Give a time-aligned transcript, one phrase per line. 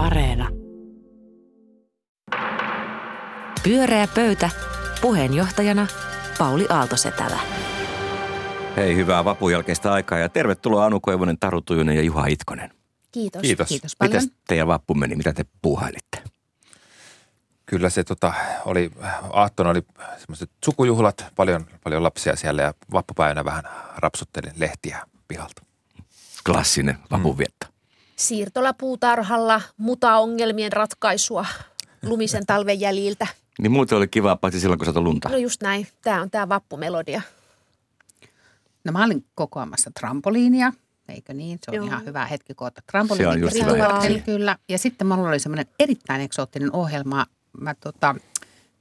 [0.00, 0.48] Areena.
[3.62, 4.50] Pyöreä pöytä.
[5.00, 5.86] Puheenjohtajana
[6.38, 7.40] Pauli Aaltosetälä.
[8.76, 12.70] Hei, hyvää vapun jälkeistä aikaa ja tervetuloa Anu Koivunen, Taru Tujunen ja Juha Itkonen.
[13.12, 13.42] Kiitos.
[13.42, 13.68] Kiitos.
[13.68, 14.12] Kiitos paljon.
[14.12, 15.16] Mitäs teidän vappu meni?
[15.16, 16.22] Mitä te puuhailitte?
[17.66, 18.32] Kyllä se tota,
[18.64, 18.90] oli,
[19.32, 19.82] aattona oli
[20.18, 23.64] semmoiset sukujuhlat, paljon, paljon lapsia siellä ja vappupäivänä vähän
[23.96, 25.62] rapsuttelin lehtiä pihalta.
[26.46, 27.69] Klassinen vapunvietto.
[28.20, 31.46] Siirtolapuutarhalla mutaongelmien ratkaisua
[32.02, 33.26] lumisen talven jäljiltä.
[33.58, 35.28] Niin muuten oli kiva, paitsi silloin kun satoi lunta.
[35.28, 35.86] No just näin.
[36.02, 37.22] Tämä on tämä vappumelodia.
[38.84, 40.72] No mä olin kokoamassa trampoliinia,
[41.08, 41.58] eikö niin?
[41.62, 41.86] Se on Joo.
[41.86, 42.82] Ihan hyvä hetki koota
[43.16, 44.20] Se on just hyvä hetki.
[44.20, 44.56] Kyllä.
[44.68, 47.26] Ja sitten mulla oli semmoinen erittäin eksoottinen ohjelma.
[47.60, 48.14] Mä tota,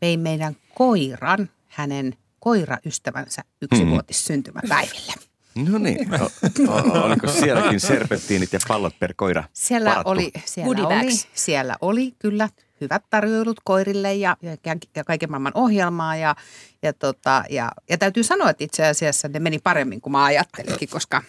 [0.02, 5.29] vein meidän koiran, hänen koiraystävänsä yksivuotissyntymäpäiville.
[5.55, 6.09] No niin.
[6.21, 10.09] O- o- oliko sielläkin serpettiinit ja pallot per koira Siellä varattu?
[10.09, 12.49] oli, siellä oli, siellä oli kyllä
[12.81, 14.58] hyvät tarjoilut koirille ja, ja,
[14.95, 16.16] ja kaiken maailman ohjelmaa.
[16.16, 16.36] Ja,
[16.81, 20.89] ja, tota, ja, ja täytyy sanoa, että itse asiassa ne meni paremmin kuin mä ajattelinkin,
[20.89, 21.22] koska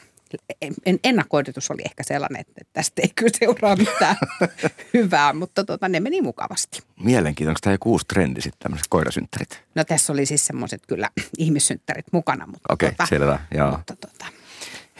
[0.62, 4.16] en, en, ennakkoidotus oli ehkä sellainen, että tästä ei kyllä seuraa mitään
[4.94, 6.82] hyvää, mutta tota, ne meni mukavasti.
[7.04, 7.50] Mielenkiintoista.
[7.50, 9.62] Onko tämä joku uusi trendi sitten, tämmöiset koirasynttärit?
[9.74, 12.46] No tässä oli siis semmoiset kyllä ihmissynttärit mukana.
[12.46, 13.40] Mutta Okei, tota, selvä.
[13.54, 13.70] Joo.
[13.70, 14.26] Mutta tota,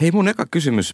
[0.01, 0.93] Hei, mun eka kysymys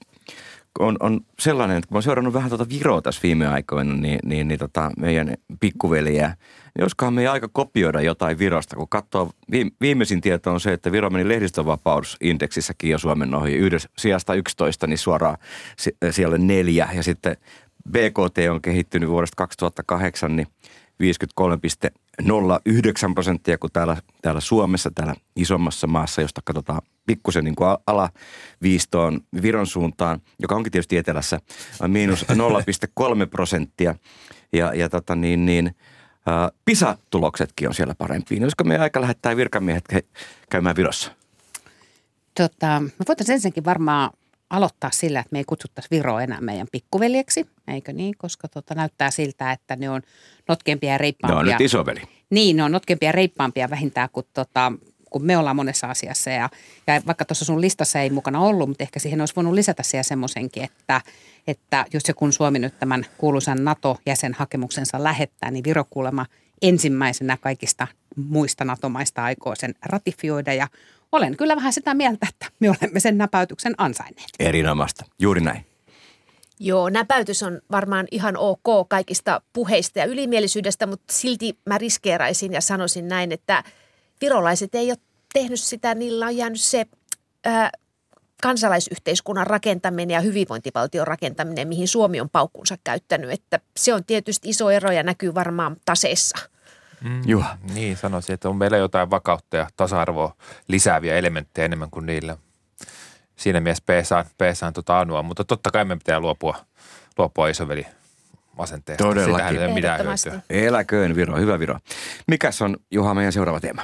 [0.80, 4.20] on, on sellainen, että kun mä oon seurannut vähän tuota Viroa tässä viime aikoina, niin,
[4.25, 9.72] niin, niin tota meidän pikkuveliä, niin olisikohan meidän aika kopioida jotain Virosta, kun katsoo, viime,
[9.81, 13.53] viimeisin tieto on se, että Viro meni lehdistönvapausindeksissäkin jo Suomen ohi.
[13.53, 15.38] Yhdessä sijasta 11, niin suoraan
[15.78, 17.38] si- siellä neljä, ja sitten
[17.91, 20.47] BKT on kehittynyt vuodesta 2008, niin
[21.03, 29.22] 53,09 prosenttia, kun täällä, täällä Suomessa, täällä isommassa maassa, josta katsotaan pikkusen niin kuin alaviistoon
[29.42, 31.40] Viron suuntaan, joka onkin tietysti etelässä,
[31.80, 32.36] on miinus 0,3
[33.30, 33.95] prosenttia.
[34.53, 35.75] Ja, ja tota niin, niin,
[36.25, 38.44] ää, PISA-tuloksetkin on siellä parempiin.
[38.44, 40.06] Olisiko meidän aika lähettää virkamiehet he-
[40.50, 41.12] käymään Virossa?
[42.38, 44.09] Tota, me voitaisiin ensinnäkin varmaan
[44.50, 48.16] aloittaa sillä, että me ei kutsuttaisi Viroa enää meidän pikkuveljeksi, eikö niin?
[48.18, 50.02] Koska tota, näyttää siltä, että ne on
[50.47, 51.40] notkempia ja Ne reippaampia.
[51.40, 52.02] on nyt isoveli.
[52.30, 54.72] Niin, ne on notkempia ja reippaampia vähintään kuin, tota,
[55.09, 56.30] kuin me ollaan monessa asiassa.
[56.30, 56.50] Ja,
[56.88, 60.03] ja vaikka tuossa sun listassa ei mukana ollut, mutta ehkä siihen olisi voinut lisätä siellä
[60.03, 61.02] semmoisenkin, että,
[61.47, 66.25] että jos ja kun Suomi nyt tämän kuuluisan NATO-jäsenhakemuksensa lähettää, niin Viro kuulemma
[66.62, 70.53] ensimmäisenä kaikista muista NATO-maista aikoo sen ratifioida.
[70.53, 70.68] Ja
[71.12, 74.29] olen kyllä vähän sitä mieltä, että me olemme sen näpäytyksen ansainneet.
[74.40, 75.06] Erinomaista.
[75.19, 75.66] Juuri näin.
[76.59, 82.62] Joo, näpäytys on varmaan ihan ok kaikista puheista ja ylimielisyydestä, mutta silti mä riskeeraisin ja
[82.62, 83.63] sanoisin näin, että
[84.22, 84.97] virolaiset ei ole
[85.34, 86.85] tehnyt sitä, niillä on jäänyt se
[87.46, 87.72] ää,
[88.41, 94.69] kansalaisyhteiskunnan rakentaminen ja hyvinvointivaltion rakentaminen, mihin Suomi on paukkunsa käyttänyt, että se on tietysti iso
[94.69, 96.38] ero ja näkyy varmaan taseessa.
[97.03, 97.58] Mm, Juha.
[97.74, 100.35] Niin sanoisin, että on meillä jotain vakautta ja tasa-arvoa
[100.68, 102.38] lisääviä elementtejä enemmän kuin niillä.
[103.35, 106.58] Siinä mielessä peesaan, peesaan tota Anua, mutta totta kai me pitää luopua,
[107.18, 107.85] luopua isoveli
[108.58, 109.03] asenteesta.
[109.03, 109.47] Todellakin.
[109.47, 110.41] Ei ole mitään hyötyä.
[110.50, 111.80] Eläköön Viro, hyvä Viro.
[112.28, 113.81] Mikäs on, Juha, meidän seuraava teema?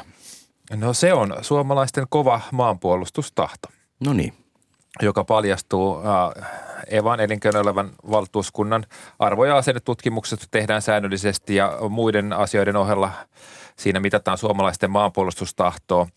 [0.76, 3.68] No se on suomalaisten kova maanpuolustustahto.
[4.06, 4.34] No niin.
[5.02, 6.50] Joka paljastuu äh,
[6.88, 8.86] Evan elinkeinoelämän valtuuskunnan
[9.20, 13.12] arvo- ja asennetutkimukset tehdään säännöllisesti ja muiden asioiden ohella
[13.76, 16.08] siinä mitataan suomalaisten maanpuolustustahtoa.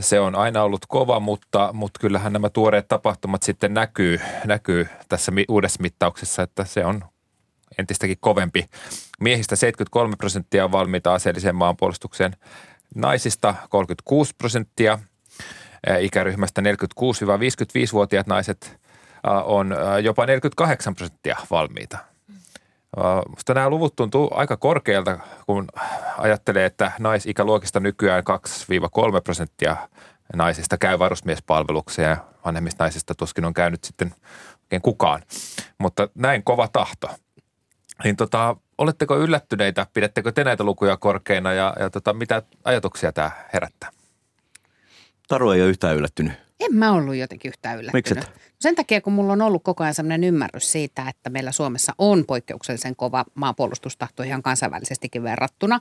[0.00, 5.32] Se on aina ollut kova, mutta, mutta kyllähän nämä tuoreet tapahtumat sitten näkyy, näkyy tässä
[5.48, 7.04] uudessa mittauksessa, että se on
[7.78, 8.64] entistäkin kovempi.
[9.20, 12.36] Miehistä 73 prosenttia on valmiita aseelliseen maanpuolustukseen,
[12.94, 14.98] naisista 36 prosenttia,
[16.00, 18.80] ikäryhmästä 46-55-vuotiaat naiset
[19.44, 21.98] on jopa 48 prosenttia valmiita.
[23.28, 25.66] Musta nämä luvut tuntuu aika korkealta, kun
[26.18, 28.22] ajattelee, että naisikäluokista nykyään
[29.18, 29.76] 2-3 prosenttia
[30.34, 34.14] naisista käy varusmiespalvelukseen ja vanhemmista naisista tuskin on käynyt sitten
[34.62, 35.22] oikein kukaan.
[35.78, 37.10] Mutta näin kova tahto.
[38.04, 43.30] Niin tota, oletteko yllättyneitä, pidättekö te näitä lukuja korkeina ja, ja tota, mitä ajatuksia tämä
[43.52, 43.90] herättää?
[45.28, 46.32] Taru ei ole yhtään yllättynyt.
[46.60, 48.16] En mä ollut jotenkin yhtään yllättynyt.
[48.16, 48.30] Miksi?
[48.60, 52.24] Sen takia, kun mulla on ollut koko ajan sellainen ymmärrys siitä, että meillä Suomessa on
[52.26, 55.80] poikkeuksellisen kova maanpuolustustahto ihan kansainvälisestikin verrattuna.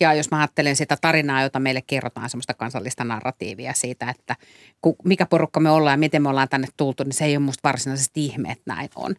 [0.00, 4.36] Ja jos mä ajattelen sitä tarinaa, jota meille kerrotaan, semmoista kansallista narratiivia siitä, että
[5.04, 7.68] mikä porukka me ollaan ja miten me ollaan tänne tultu, niin se ei ole musta
[7.68, 9.14] varsinaisesti ihme, että näin on.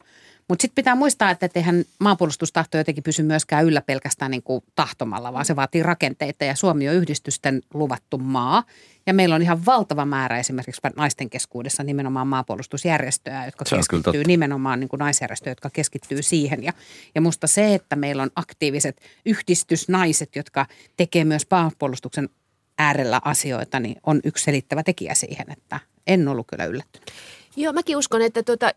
[0.51, 5.33] Mutta sitten pitää muistaa, että eihän maanpuolustustahto jotenkin pysy myöskään yllä pelkästään niin kuin tahtomalla,
[5.33, 8.63] vaan se vaatii rakenteita ja Suomi on yhdistysten luvattu maa.
[9.05, 14.89] Ja meillä on ihan valtava määrä esimerkiksi naisten keskuudessa nimenomaan maanpuolustusjärjestöjä, jotka keskittyy nimenomaan niin
[14.89, 16.63] kuin naisjärjestöjä, jotka keskittyy siihen.
[16.63, 16.73] Ja,
[17.15, 20.65] ja musta se, että meillä on aktiiviset yhdistysnaiset, jotka
[20.97, 22.29] tekee myös maanpuolustuksen
[22.77, 27.11] äärellä asioita, niin on yksi selittävä tekijä siihen, että en ollut kyllä yllättynyt.
[27.55, 28.71] Joo, mäkin uskon, että tuota,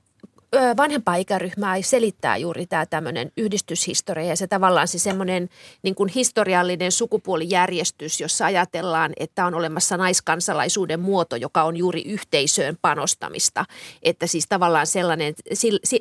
[0.76, 5.48] vanhempaa ikäryhmää selittää juuri tämä tämmöinen yhdistyshistoria ja se tavallaan se semmoinen
[5.82, 12.78] niin kuin historiallinen sukupuolijärjestys, jossa ajatellaan, että on olemassa naiskansalaisuuden muoto, joka on juuri yhteisöön
[12.82, 13.64] panostamista.
[14.02, 15.34] Että siis tavallaan sellainen,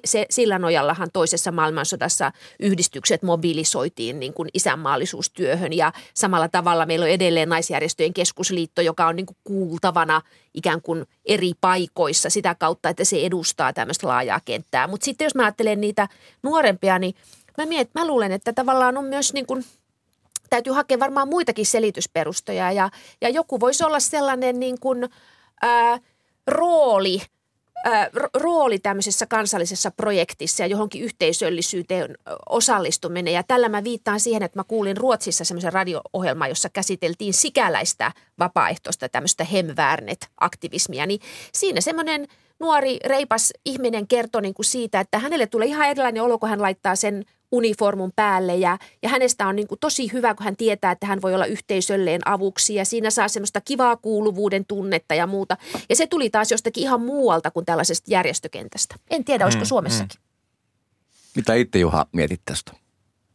[0.06, 7.10] se, sillä nojallahan toisessa maailmansodassa yhdistykset mobilisoitiin niin kuin isänmaallisuustyöhön ja samalla tavalla meillä on
[7.10, 10.22] edelleen naisjärjestöjen keskusliitto, joka on niin kuin kuultavana–
[10.54, 14.88] ikään kuin eri paikoissa sitä kautta, että se edustaa tämmöistä laajaa kenttää.
[14.88, 16.08] Mutta sitten jos mä ajattelen niitä
[16.44, 17.16] nuorempia, niin
[17.58, 19.66] mä, miet, mä luulen, että tavallaan on myös niin kuin,
[20.50, 22.90] täytyy hakea varmaan muitakin selitysperustoja ja,
[23.22, 25.10] ja joku voisi olla sellainen niin kuin,
[25.62, 26.00] ää,
[26.48, 27.22] rooli–
[28.34, 32.18] rooli tämmöisessä kansallisessa projektissa ja johonkin yhteisöllisyyteen
[32.50, 33.34] osallistuminen.
[33.34, 39.10] Ja tällä mä viittaan siihen, että mä kuulin Ruotsissa semmoisen radio-ohjelman, jossa käsiteltiin sikäläistä vapaaehtoista
[39.10, 41.06] tämmöistä hemvärnet-aktivismia.
[41.06, 41.20] Niin
[41.54, 42.28] siinä semmoinen
[42.60, 46.62] nuori reipas ihminen kertoi niin kuin siitä, että hänelle tulee ihan erilainen olo, kun hän
[46.62, 50.92] laittaa sen uniformun päälle ja, ja hänestä on niin kuin tosi hyvä, kun hän tietää,
[50.92, 55.58] että hän voi olla yhteisölleen avuksi ja siinä saa semmoista kivaa kuuluvuuden tunnetta ja muuta.
[55.90, 58.96] Ja se tuli taas jostakin ihan muualta kuin tällaisesta järjestökentästä.
[59.10, 60.20] En tiedä, olisiko mm, Suomessakin.
[60.20, 60.24] Mm.
[61.36, 62.72] Mitä itse Juha mietit tästä?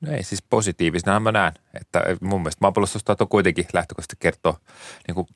[0.00, 4.56] No ei siis positiivisena mä näen, että mun mielestä maanpuolustustahto kuitenkin lähtökohtaisesti kertoo
[5.08, 5.26] niin kuin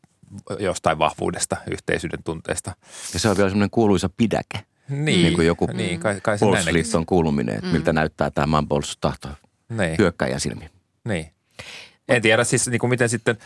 [0.58, 2.76] jostain vahvuudesta, yhteisyyden tunteesta.
[3.14, 4.66] Ja se on vielä semmoinen kuuluisa pidäke.
[4.88, 7.72] Niin, niin kuin joku niin, kai, kai puolustusliiton kuuluminen, että mm.
[7.72, 9.28] miltä näyttää tämä maanpuolustustahto
[9.68, 9.94] niin.
[9.98, 10.70] hyökkäjän silmiin.
[11.04, 11.32] Niin.
[12.08, 13.36] En tiedä siis niin kuin miten sitten,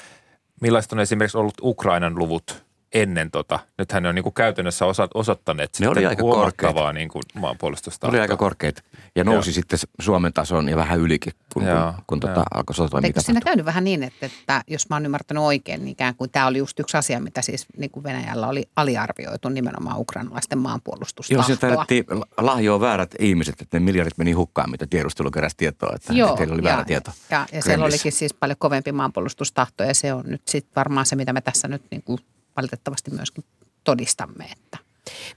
[0.61, 3.59] millaista on esimerkiksi ollut Ukrainan luvut ennen tota.
[3.79, 4.85] Nythän ne on niin kuin käytännössä
[5.15, 8.07] osoittaneet ne oli aika huomattavaa niin kuin maanpuolustusta.
[8.07, 8.83] Ne oli aika korkeita
[9.15, 9.55] ja nousi Joo.
[9.55, 11.93] sitten Suomen tason ja vähän ylikin, kun, Joo.
[11.93, 15.05] kun, kun tota, alkoi sotatoimia Eikö siinä käynyt vähän niin, että, että jos mä oon
[15.05, 18.49] ymmärtänyt oikein, niin ikään kuin tämä oli just yksi asia, mitä siis niin kuin Venäjällä
[18.49, 21.45] oli aliarvioitu nimenomaan ukrainalaisten maanpuolustustahtoa.
[21.49, 22.05] Joo, se tarvittiin
[22.39, 26.55] lahjoa väärät ihmiset, että ne miljardit meni hukkaan, mitä tiedustelu keräsi tietoa, että, Joo, teillä
[26.55, 27.11] oli väärä tieto.
[27.31, 31.17] Ja, ja siellä olikin siis paljon kovempi maanpuolustustahto ja se on nyt sitten varmaan se,
[31.17, 32.19] mitä me tässä nyt niin kuin
[32.57, 33.45] valitettavasti myöskin
[33.85, 34.45] todistamme.
[34.45, 34.79] Että.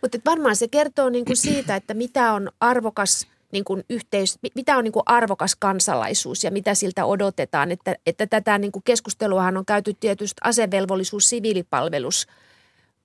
[0.01, 4.77] Mutta varmaan se kertoo niin kuin siitä, että mitä on arvokas niin kuin yhteis, mitä
[4.77, 7.71] on niin kuin arvokas kansalaisuus ja mitä siltä odotetaan.
[7.71, 12.27] Että, että tätä niin kuin keskusteluahan on käyty tietysti asevelvollisuus, siviilipalvelus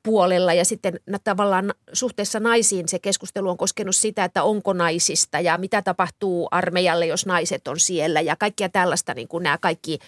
[0.03, 5.59] puolella ja sitten tavallaan suhteessa naisiin se keskustelu on koskenut sitä, että onko naisista ja
[5.59, 9.99] mitä tapahtuu armeijalle, jos naiset on siellä ja kaikkia tällaista niin kuin nämä kaikki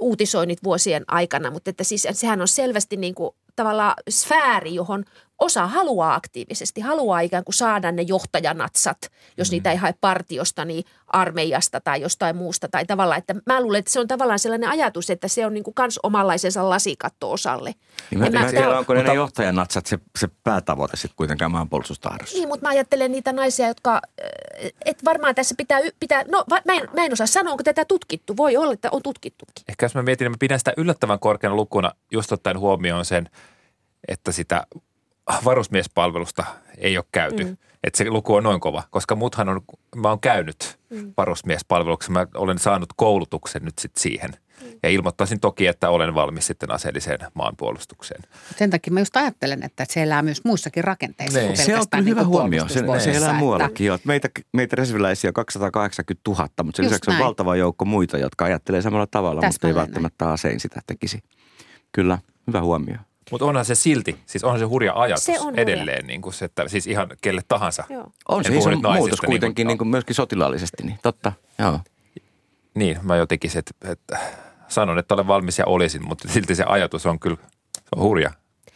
[0.00, 5.04] uutisoinnit vuosien aikana, mutta että siis sehän on selvästi niin kuin tavallaan sfääri, johon
[5.40, 8.98] osa haluaa aktiivisesti, haluaa ikään kuin saada ne johtajanatsat,
[9.36, 9.52] jos mm.
[9.52, 12.68] niitä ei hae partiosta, niin armeijasta tai jostain muusta.
[12.68, 15.64] Tai tavallaan, että mä luulen, että se on tavallaan sellainen ajatus, että se on niin
[15.64, 17.74] kuin kans omanlaisensa lasikatto osalle.
[18.10, 22.36] Niin mä, mä, tiedä, onko mutta, ne johtajanatsat se, se päätavoite sitten kuitenkaan maanpuolustustahdossa.
[22.36, 24.00] Niin, mutta mä ajattelen niitä naisia, jotka,
[24.84, 28.36] et varmaan tässä pitää, pitää no mä en, mä en osaa sanoa, onko tätä tutkittu.
[28.36, 29.64] Voi olla, että on tutkittukin.
[29.68, 33.30] Ehkä jos mä mietin, niin mä pidän sitä yllättävän korkeana lukuna, just ottaen huomioon sen,
[34.08, 34.66] että sitä
[35.44, 36.44] varusmiespalvelusta
[36.78, 37.44] ei ole käyty.
[37.44, 37.56] Mm.
[37.84, 39.60] Että se luku on noin kova, koska muthan on,
[39.96, 41.12] mä oon käynyt mm.
[41.16, 44.30] varusmiespalveluksessa, mä olen saanut koulutuksen nyt sitten siihen.
[44.30, 44.70] Mm.
[44.82, 48.22] Ja ilmoittaisin toki, että olen valmis sitten aseelliseen maanpuolustukseen.
[48.56, 51.38] Sen takia mä just ajattelen, että se elää myös muissakin rakenteissa.
[51.38, 51.56] Niin.
[51.56, 52.68] Se on kyllä niin hyvä huomio.
[52.68, 53.92] Se, se elää muuallakin.
[53.92, 54.06] Että...
[54.06, 57.20] Meitä, meitä reserviläisiä on 280 000, mutta sen just lisäksi näin.
[57.20, 61.18] on valtava joukko muita, jotka ajattelee samalla tavalla, Täsmälleen mutta ei välttämättä asein sitä tekisi.
[61.92, 62.96] Kyllä, hyvä huomio.
[63.30, 66.06] Mutta onhan se silti, siis onhan se hurja ajatus se on edelleen, hurja.
[66.06, 67.84] niin kuin se, että siis ihan kelle tahansa.
[67.88, 68.12] Joo.
[68.28, 71.80] On se iso muutos kuitenkin niin kuin, myöskin sotilaallisesti, niin totta, joo.
[72.74, 74.18] Niin, mä jotenkin se, että, että
[74.68, 77.36] sanon, että olen valmis ja olisin, mutta silti se ajatus on kyllä
[77.74, 78.30] se on hurja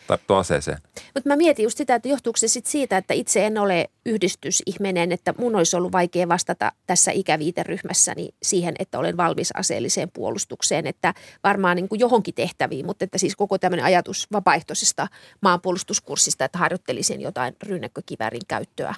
[0.07, 0.79] tarttua aseeseen.
[1.15, 5.13] Mutta mä mietin just sitä, että johtuuko se sit siitä, että itse en ole yhdistysihminen,
[5.13, 11.15] että mun olisi ollut vaikea vastata tässä ikäviiteryhmässäni siihen, että olen valmis aseelliseen puolustukseen, että
[11.45, 15.09] varmaan niin kuin johonkin tehtäviin, mutta että siis koko tämmöinen ajatus vapaaehtoisesta
[15.41, 18.95] maanpuolustuskurssista, että harjoittelisin jotain rynnäkkökiväärin käyttöä,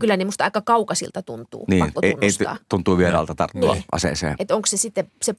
[0.00, 2.56] kyllä ne musta aika kaukaisilta tuntuu, Niin, pakko ei, ei, tunnustaa.
[2.68, 3.84] tuntuu vieraalta tarttua Niin.
[3.92, 4.34] aseeseen.
[4.38, 5.34] Että onko se sitten, se,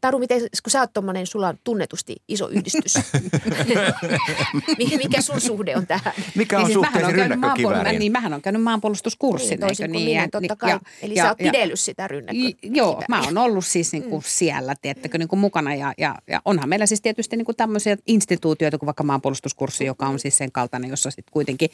[0.00, 2.94] Taru, miten, kun sä oot tommonen, sulla on tunnetusti iso yhdistys.
[4.78, 6.12] mikä, mikä sun suhde on tähän?
[6.34, 7.98] Mikä on siis mähän suhteesi rynnäkkökivääriin?
[7.98, 10.10] niin, mähän on käynyt maanpuolustuskurssin, Niin, toisin eikö kuin niin?
[10.16, 10.92] minä, Ja- totta ja- kai.
[11.02, 12.48] Eli ja- sä oot ja- pidellyt sitä rynnäkköä.
[12.48, 16.14] I- Joo, mä oon ollut siis niin kuin siellä, tiettäkö, niin kuin mukana ja, ja,
[16.26, 20.36] ja onhan meillä siis tietysti niin kuin tämmöisiä instituutioita kuin vaikka maanpuolustuskurssi, joka on siis
[20.36, 21.70] sen kaltainen, jossa sitten kuitenkin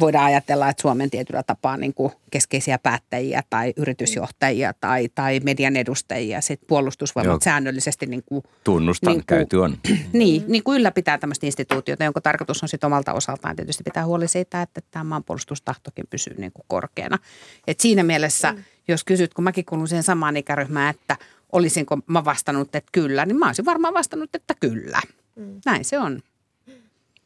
[0.00, 5.76] voidaan ajatella, että Suomen tietyllä tapaa niin kuin keskeisiä päättäjiä tai yritysjohtajia tai, tai median
[5.76, 7.38] edustajia, sitten puolustusvoimat Joo.
[7.44, 9.76] säännöllisesti niin kuin Tunnustan, niin kuin- käyty on.
[10.12, 14.28] niin, niin kuin ylläpitää tämmöistä instituutiota, jonka tarkoitus on sitten omalta osaltaan tietysti pitää huoli
[14.28, 17.18] siitä, että tämä maanpuolustustahtokin pysyy niin kuin korkeana.
[17.66, 18.62] Et siinä mielessä, mm.
[18.88, 21.16] jos kysyt, kun mäkin kuulun siihen samaan ikäryhmään, että
[21.52, 25.00] olisinko mä vastannut, että kyllä, niin mä olisin varmaan vastannut, että kyllä.
[25.36, 25.60] Mm.
[25.66, 26.22] Näin se on.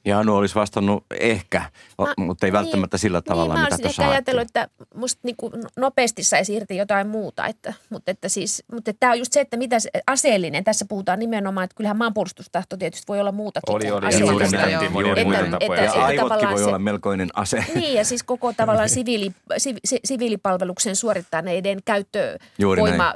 [0.07, 1.63] Ja Anu olisi vastannut ehkä,
[1.99, 4.39] Mä- mutta ei välttämättä sillä tavalla, niin, mä mitä olisin tuossa ehkä haettiin.
[4.39, 7.47] ajatellut, että musta niinku nopeasti saisi irti jotain muuta.
[7.47, 11.19] Että, mutta että siis, mutta tämä on just se, että mitä se, aseellinen, tässä puhutaan
[11.19, 14.21] nimenomaan, että kyllähän maanpuolustustahto tietysti voi olla muutakin Oli, kuin oli.
[14.21, 15.83] Juuri näin, monia Että- muita että- tapoja.
[15.85, 17.65] että- Ja aivotkin voi se- olla melkoinen ase.
[17.75, 23.15] Niin, ja siis koko tavallaan siviili, sivi, si- siviilipalveluksen suorittaneiden käyttövoima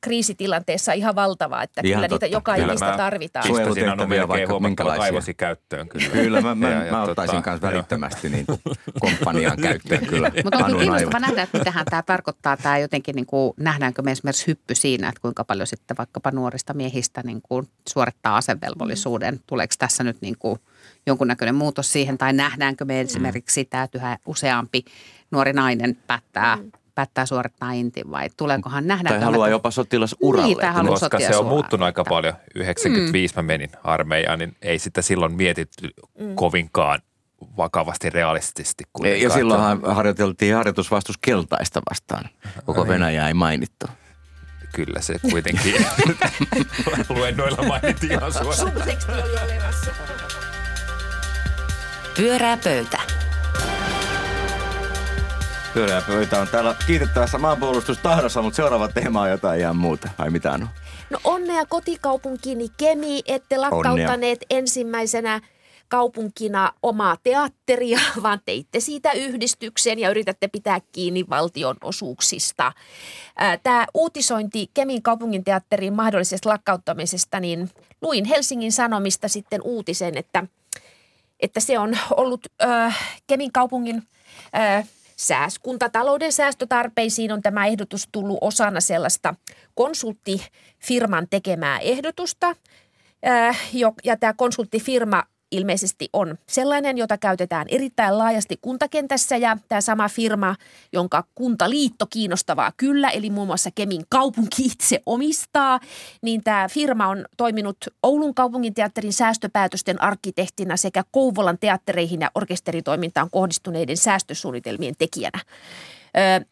[0.00, 2.26] kriisitilanteessa ihan valtavaa, että Ihan kyllä totta.
[2.26, 3.46] niitä joka ikistä mä- tarvitaan.
[3.46, 5.00] Suojelu- Pistäisin Anu Suojelutehtäviä melkein vaikka minkälaisia.
[5.00, 6.06] kaivosi käyttöön kyllä.
[6.28, 8.60] Kyllä, mä, mä, Ja- ja mä ottaisin tota, kanssa välittömästi niin kuin
[9.00, 10.30] komppanian käyttöön kyllä.
[10.44, 11.10] Mutta on Anun kyllä aivot.
[11.10, 12.56] kiinnostava nähdä, että mitähän tämä tarkoittaa.
[12.56, 16.74] Tämä jotenkin, niin kuin, nähdäänkö me esimerkiksi hyppy siinä, että kuinka paljon sitten vaikkapa nuorista
[16.74, 19.40] miehistä niin kuin, suorittaa asevelvollisuuden.
[19.46, 20.58] Tuleeko tässä nyt niin kuin,
[21.06, 24.84] jonkunnäköinen muutos siihen, tai nähdäänkö me esimerkiksi sitä, että yhä useampi
[25.30, 26.58] nuori nainen päättää,
[26.98, 29.08] päättää suorittaa intin, vai tuleekohan nähdä?
[29.08, 30.46] Tai haluaa jopa sotilasuralle.
[30.46, 32.34] Niin, tai haluaa Koska se on muuttunut aika paljon.
[32.54, 35.90] 95 mä menin armeijaan, niin ei sitä silloin mietitty
[36.34, 37.00] kovinkaan
[37.56, 38.84] vakavasti realistisesti.
[38.84, 39.38] Ja kuitenkaan.
[39.38, 42.24] silloinhan harjoiteltiin harjoitusvastus keltaista vastaan.
[42.64, 43.86] Koko Venäjä ei mainittu.
[44.74, 45.74] Kyllä se kuitenkin
[47.08, 48.72] luennoilla mainittiin ihan suoraan.
[52.16, 53.27] Pyörää pöytä.
[55.74, 60.08] Pyöreä pöytä on täällä kiitettävässä maanpuolustustahdossa, mutta seuraava teema on jotain ihan muuta.
[60.18, 60.68] Ai mitä on?
[61.10, 65.40] No onnea kotikaupunkini Kemi, ette lakkauttaneet ensimmäisenä
[65.88, 72.72] kaupunkina omaa teatteria, vaan teitte siitä yhdistyksen ja yritätte pitää kiinni valtion osuuksista.
[73.62, 77.70] Tämä uutisointi Kemin kaupunginteatterin mahdollisesta lakkauttamisesta, niin
[78.02, 80.44] luin Helsingin Sanomista sitten uutisen, että,
[81.40, 84.02] että se on ollut äh, Kemin kaupungin
[84.56, 89.34] äh, sääs, kuntatalouden säästötarpeisiin on tämä ehdotus tullut osana sellaista
[89.74, 92.56] konsulttifirman tekemää ehdotusta.
[93.26, 93.60] Äh,
[94.04, 95.22] Ja tämä konsulttifirma
[95.52, 100.56] ilmeisesti on sellainen, jota käytetään erittäin laajasti kuntakentässä ja tämä sama firma,
[100.92, 105.80] jonka kuntaliitto kiinnostavaa kyllä, eli muun muassa Kemin kaupunki itse omistaa,
[106.22, 113.96] niin tämä firma on toiminut Oulun kaupunginteatterin säästöpäätösten arkkitehtina sekä Kouvolan teattereihin ja orkesteritoimintaan kohdistuneiden
[113.96, 115.40] säästösuunnitelmien tekijänä.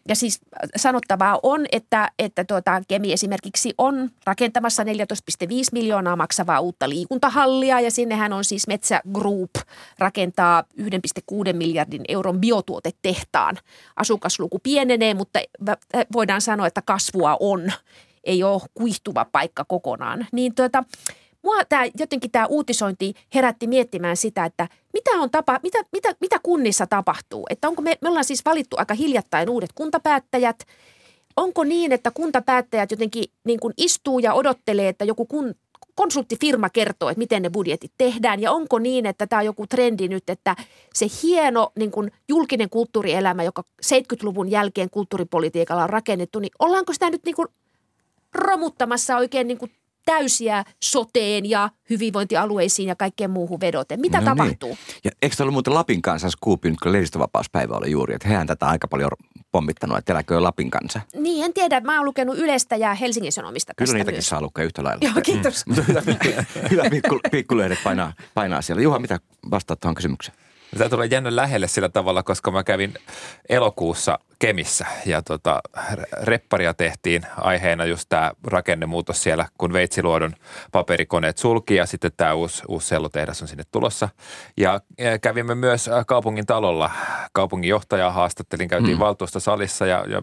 [0.08, 0.40] Ja siis
[0.76, 4.88] sanottavaa on, että, että tuota, Kemi esimerkiksi on rakentamassa 14,5
[5.72, 9.50] miljoonaa maksavaa uutta liikuntahallia ja sinnehän on siis Metsä Group
[9.98, 13.58] rakentaa 1,6 miljardin euron biotuotetehtaan.
[13.96, 15.40] Asukasluku pienenee, mutta
[16.12, 17.72] voidaan sanoa, että kasvua on.
[18.24, 20.26] Ei ole kuihtuva paikka kokonaan.
[20.32, 20.84] Niin tuota,
[21.46, 26.36] mua tämä, jotenkin tämä uutisointi herätti miettimään sitä, että mitä, on tapa, mitä, mitä, mitä
[26.42, 27.46] kunnissa tapahtuu.
[27.50, 30.66] Että onko me, me ollaan siis valittu aika hiljattain uudet kuntapäättäjät.
[31.36, 35.54] Onko niin, että kuntapäättäjät jotenkin niin kuin istuu ja odottelee, että joku kun,
[35.94, 38.40] konsulttifirma kertoo, että miten ne budjetit tehdään.
[38.40, 40.56] Ja onko niin, että tämä on joku trendi nyt, että
[40.94, 47.10] se hieno niin kuin julkinen kulttuurielämä, joka 70-luvun jälkeen kulttuuripolitiikalla on rakennettu, niin ollaanko sitä
[47.10, 47.48] nyt niin kuin
[48.34, 49.70] romuttamassa oikein niin kuin
[50.06, 54.00] täysiä soteen ja hyvinvointialueisiin ja kaikkeen muuhun vedoten.
[54.00, 54.68] Mitä No tapahtuu?
[54.68, 54.78] Niin.
[55.04, 58.66] Ja eikö ollut muuten Lapin kanssa skuupi, nyt kun lehdistövapauspäivä oli juuri, että hehän tätä
[58.66, 59.10] aika paljon
[59.52, 61.00] pommittanut, että eläkö Lapin kanssa.
[61.14, 61.80] Niin, en tiedä.
[61.80, 64.28] Mä oon lukenut Ylestä ja Helsingin Sanomista Kyllä tästä niitäkin myös.
[64.28, 65.00] saa lukea yhtä lailla.
[65.04, 65.66] Joo, kiitos.
[65.66, 68.82] Mutta hyvä, pikku- hyvä pikku, pikkulehdet painaa, painaa siellä.
[68.82, 69.18] Juha, mitä
[69.50, 70.38] vastaat tuohon kysymykseen?
[70.78, 72.94] Tämä tulee jännä lähelle sillä tavalla, koska mä kävin
[73.48, 75.60] elokuussa Kemissä ja tota,
[76.22, 80.34] repparia tehtiin aiheena just tämä rakennemuutos siellä, kun Veitsiluodon
[80.72, 84.08] paperikoneet sulki ja sitten tämä uusi, uusi sellutehdas on sinne tulossa.
[84.56, 84.80] Ja
[85.22, 86.90] kävimme myös äh, kaupungin talolla,
[87.32, 89.00] kaupungin johtajaa haastattelin, käytiin mm.
[89.00, 90.22] valtuustosalissa ja, ja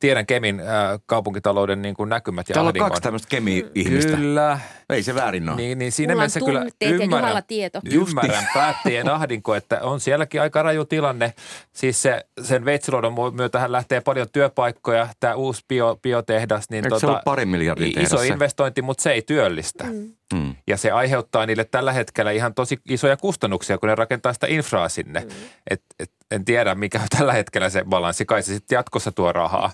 [0.00, 0.66] tiedän Kemin äh,
[1.06, 4.16] kaupunkitalouden niin kuin näkymät ja Täällä on kaksi tämmöistä kemi-ihmistä.
[4.16, 4.58] Kyllä.
[4.90, 5.56] Ei se väärin ole.
[5.56, 6.66] Niin, niin siinä Mulla mielessä kyllä
[7.02, 7.80] ymmärrän, tieto.
[7.92, 11.34] ymmärrän päättäjien ahdinko, että on sielläkin aika raju tilanne.
[11.72, 16.70] Siis se, sen veitsiluodon myötähän lähtee paljon työpaikkoja, tämä uusi bio, biotehdas.
[16.70, 18.26] Niin Eikö se ollut pari tehdas Iso se?
[18.26, 19.84] investointi, mutta se ei työllistä.
[19.84, 20.12] Mm.
[20.34, 20.41] Mm.
[20.66, 24.88] Ja se aiheuttaa niille tällä hetkellä ihan tosi isoja kustannuksia, kun ne rakentaa sitä infraa
[24.88, 25.20] sinne.
[25.20, 25.30] Mm.
[25.70, 28.24] Et, et, en tiedä, mikä on tällä hetkellä se balanssi.
[28.24, 29.72] Kai se sitten jatkossa tuo rahaa.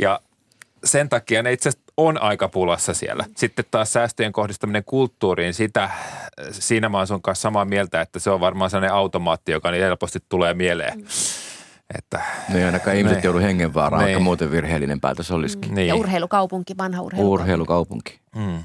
[0.00, 0.20] Ja
[0.84, 3.24] sen takia ne itse asiassa on aika pulassa siellä.
[3.36, 5.90] Sitten taas säästöjen kohdistaminen kulttuuriin, sitä,
[6.50, 9.82] siinä mä oon sun kanssa samaa mieltä, että se on varmaan sellainen automaatti, joka niin
[9.84, 11.04] helposti tulee mieleen.
[11.98, 14.22] Että, No ei ainakaan ihmiset joudu hengenvaaraan, vaikka Niin.
[14.24, 15.74] muuten virheellinen päätös olisikin.
[15.74, 15.88] niin.
[15.88, 17.42] Ja urheilukaupunki, vanha urheilukaupunki.
[17.42, 18.20] Urheilukaupunki.
[18.36, 18.64] Mm.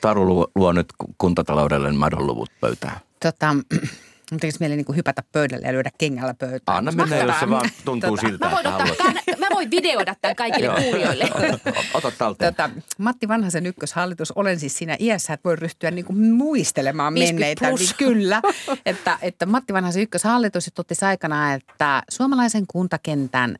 [0.00, 2.96] Taru luo, luo nyt ku- kuntataloudelle madonluvut pöytään.
[3.22, 3.54] Tota,
[4.30, 6.78] mun tekisi mieli niin hypätä pöydälle ja lyödä kengällä pöytään.
[6.78, 9.70] Anna mennä, jos se vaan tuntuu Tota, siltä, Mä voin, että ottaa, kann- mä voin
[9.70, 11.24] videoida tämän kaikille kuulijoille.
[11.94, 12.54] Ota talteen.
[12.54, 17.40] Tota, Matti Vanhasen ykköshallitus, olen siis siinä iässä, että voi ryhtyä niin kuin muistelemaan 50
[17.40, 17.68] menneitä.
[17.68, 17.80] plus.
[17.80, 18.42] Niin kyllä,
[18.86, 23.56] että, että Matti Vanhasen ykköshallitus totesi aikanaan, että suomalaisen kuntakentän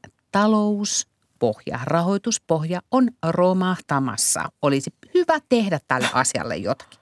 [1.39, 4.45] talouspohja, rahoituspohja on romahtamassa.
[4.63, 6.99] Olisi hyvä tehdä tälle asialle jotakin.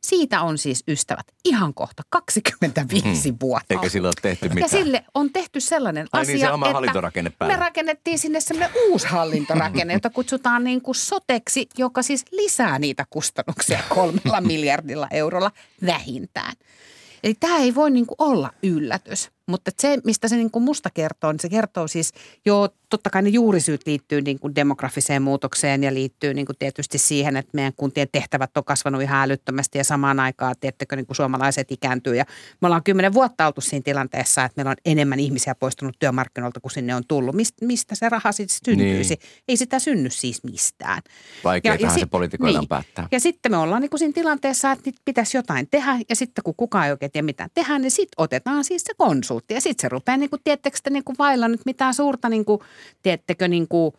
[0.00, 3.74] Siitä on siis ystävät ihan kohta 25 vuotta.
[3.74, 4.70] Eikä sillä ole tehty Ja mitään.
[4.70, 7.54] sille on tehty sellainen Ai asia, niin, se oma että päälle.
[7.56, 13.06] me rakennettiin sinne sellainen uusi hallintorakenne, jota kutsutaan niin kuin soteksi, joka siis lisää niitä
[13.10, 15.50] kustannuksia kolmella miljardilla eurolla
[15.86, 16.52] vähintään.
[17.24, 19.30] Eli tämä ei voi niin kuin olla yllätys.
[19.50, 22.12] Mutta se, mistä se niin kuin musta kertoo, niin se kertoo siis,
[22.46, 26.98] joo, totta kai ne juurisyyt liittyy niin kuin demografiseen muutokseen ja liittyy niin kuin tietysti
[26.98, 31.16] siihen, että meidän kuntien tehtävät on kasvanut ihan älyttömästi ja samaan aikaan, tiettekö, niin kuin
[31.16, 32.16] suomalaiset ikääntyy.
[32.16, 32.24] Ja
[32.60, 36.72] me ollaan kymmenen vuotta oltu siinä tilanteessa, että meillä on enemmän ihmisiä poistunut työmarkkinoilta kuin
[36.72, 37.34] sinne on tullut.
[37.34, 39.14] Mist, mistä se raha sitten syntyisi?
[39.14, 39.42] Niin.
[39.48, 41.02] Ei sitä synny siis mistään.
[41.44, 42.68] Vaikeatahan si- se poliitikoilla niin.
[42.68, 43.08] päättää.
[43.12, 46.44] Ja sitten me ollaan niin kuin siinä tilanteessa, että nyt pitäisi jotain tehdä ja sitten
[46.44, 49.39] kun kukaan ei oikein tiedä mitään tehdä, niin sitten otetaan siis se konsultti.
[49.50, 52.44] Ja sitten se rupeaa niin kuin, tiettekö te, niin kuin vailla nyt mitään suurta, niin
[52.44, 52.60] kuin,
[53.02, 53.92] tiedättekö, niin kuin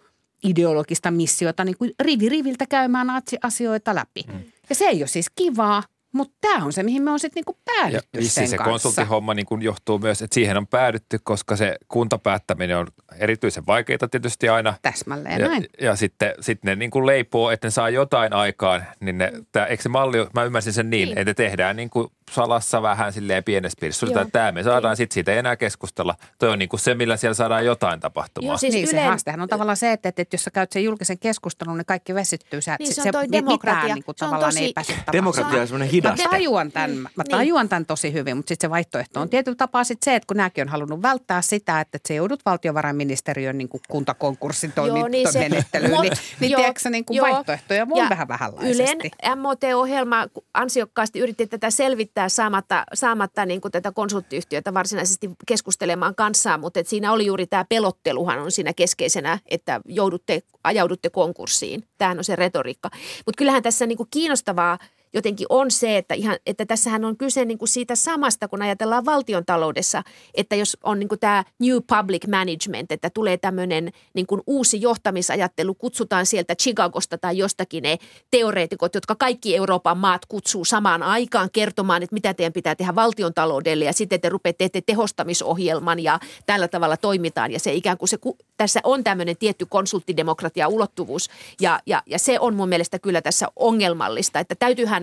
[0.43, 3.07] ideologista missiota niin kuin rivi riviltä käymään
[3.43, 4.23] asioita läpi.
[4.33, 4.39] Mm.
[4.69, 7.55] Ja se ei ole siis kivaa, mutta tämä on se, mihin me on sitten niin
[7.67, 8.71] Ja päädytty vissiin sen se kanssa.
[8.71, 12.87] konsulttihomma niin kuin johtuu myös, että siihen on päädytty, koska se kuntapäättäminen on
[13.19, 14.73] erityisen vaikeaa tietysti aina.
[14.81, 15.65] Täsmälleen Ja, näin.
[15.81, 19.65] ja sitten, sitten ne niin kuin leipoo, että ne saa jotain aikaan, niin ne, tää,
[19.65, 21.17] eikö se malli, mä ymmärsin sen niin, Niin.
[21.17, 23.99] että tehdään niin kuin salassa vähän silleen pienessä piirissä.
[23.99, 26.15] Sovitaan, että tämä me saadaan sitten siitä ei enää keskustella.
[26.39, 28.47] Toi on niin kuin se, millä siellä saadaan jotain tapahtumaan.
[28.47, 30.83] Joo, siis niin, se Ylen- haastehan on tavallaan se, että, että jos sä käyt sen
[30.83, 32.61] julkisen keskustelun, niin kaikki vesittyy.
[32.61, 33.95] Sä, Niin, se on toi mitään demokratia.
[33.95, 35.13] Niin kuin, Se on tavallaan tosi- ei pääse tapahtumaan.
[35.13, 36.19] Demokratia on semmoinen hidas.
[36.19, 37.31] Mä tajuan tämän, mä Niin.
[37.31, 40.37] tajuan tämän tosi hyvin, mutta sitten se vaihtoehto on tietyllä tapaa sit se, että kun
[40.37, 45.39] nämäkin on halunnut välttää sitä, että se joudut valtiovarainministeriön niin kuin kuntakonkurssin Joo, niin se-
[45.39, 47.27] menettelyyn, Mut- niin, niin joo, tiedätkö, sä, niin kuin joo.
[47.31, 49.11] vaihtoehtoja on vähän vähänlaisesti.
[49.23, 56.59] Ylen MOT-ohjelma ansiokkaasti yritti tätä selvittää saamatta, saamatta niin kuin tätä konsulttiyhtiötä varsinaisesti keskustelemaan kanssaan,
[56.59, 61.83] mutta et siinä oli juuri tämä pelotteluhan on siinä keskeisenä, että joudutte, ajaudutte konkurssiin.
[61.97, 62.89] Tämähän on se retoriikka.
[63.25, 64.77] Mutta kyllähän tässä niin kuin kiinnostavaa
[65.13, 69.05] jotenkin on se, että, ihan, että tässähän on kyse niin kuin siitä samasta, kun ajatellaan
[69.05, 74.27] valtion taloudessa, että jos on niin kuin tämä new public management, että tulee tämmöinen niin
[74.27, 77.97] kuin uusi johtamisajattelu, kutsutaan sieltä Chicagosta tai jostakin ne
[78.31, 83.33] teoreetikot, jotka kaikki Euroopan maat kutsuu samaan aikaan kertomaan, että mitä teidän pitää tehdä valtion
[83.33, 88.17] taloudelle ja sitten te rupeatte tehostamisohjelman ja tällä tavalla toimitaan ja se ikään kuin se,
[88.57, 91.29] tässä on tämmöinen tietty konsulttidemokratia ulottuvuus
[91.61, 95.00] ja, ja, ja se on mun mielestä kyllä tässä ongelmallista, että täytyyhän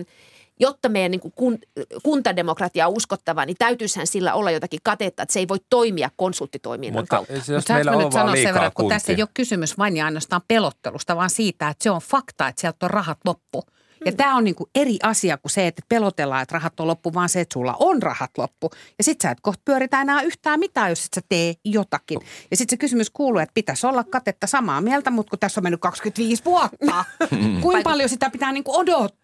[0.59, 1.59] jotta meidän niin kun,
[2.03, 7.01] kuntademokratia on uskottava, niin täytyisihän sillä olla jotakin katetta, että se ei voi toimia konsulttitoiminnan
[7.01, 7.33] Mutta kautta.
[7.33, 8.95] jos Mutta meillä on nyt sanoa sen verran, kun kuntia.
[8.95, 12.61] tässä ei ole kysymys vain ja ainoastaan pelottelusta, vaan siitä, että se on fakta, että
[12.61, 13.63] sieltä on rahat loppu.
[14.05, 17.29] Ja tämä on niinku eri asia kuin se, että pelotellaan, että rahat on loppu, vaan
[17.29, 18.69] se, että sulla on rahat loppu.
[18.97, 22.19] Ja sit sä et kohta pyöritä enää yhtään mitään, jos et sä tee jotakin.
[22.51, 25.63] Ja sitten se kysymys kuuluu, että pitäisi olla katetta samaa mieltä, mutta kun tässä on
[25.63, 27.05] mennyt 25 vuotta,
[27.61, 28.77] kuinka paljon sitä pitää niinku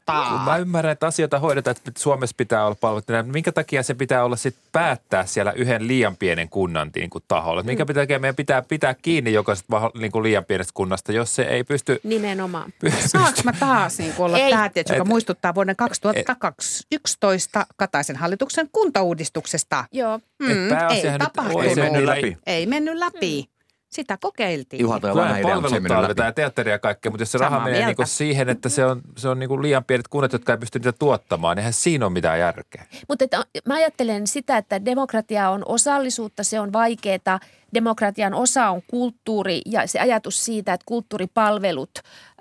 [0.06, 0.46] Kun odottaa?
[0.46, 3.06] Mä ymmärrän, että asioita hoidetaan, että Suomessa pitää olla palvelut.
[3.32, 7.62] Minkä takia se pitää olla sitten päättää siellä yhden liian pienen kunnan niin kuin taholla?
[7.62, 7.66] Mm.
[7.66, 11.64] Minkä takia meidän pitää pitää kiinni jokaisesta niin kuin liian pienestä kunnasta, jos se ei
[11.64, 12.00] pysty...
[12.04, 12.74] Nimenomaan.
[13.06, 14.52] Saanko mä taas niin olla Ei.
[14.52, 19.86] tämä, joka Et- muistuttaa vuoden 2011 Kataisen hallituksen kuntauudistuksesta?
[19.92, 20.20] Joo.
[20.40, 20.50] Mm,
[20.90, 21.64] ei tapahtunut.
[21.64, 22.38] Ei mennyt läpi.
[22.46, 23.55] Ei mennyt läpi.
[23.96, 24.82] Sitä kokeiltiin.
[24.82, 26.34] Juha toi vanha idea, mutta se läpi.
[26.36, 29.02] teatteria ja kaikkea, mutta jos se Samaa raha menee niin kuin siihen, että se on,
[29.18, 32.06] se on niin kuin liian pienet kunnat, jotka ei pysty niitä tuottamaan, niin eihän siinä
[32.06, 32.86] ole mitään järkeä.
[33.08, 37.40] Mutta että, mä ajattelen sitä, että demokratia on osallisuutta, se on vaikeaa.
[37.76, 41.90] Demokratian osa on kulttuuri ja se ajatus siitä, että kulttuuripalvelut